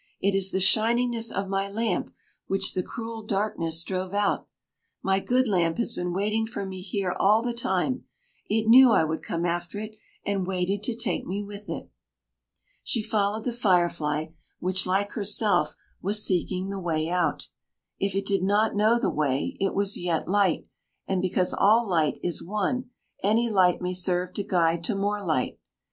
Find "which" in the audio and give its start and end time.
2.47-2.73, 14.59-14.87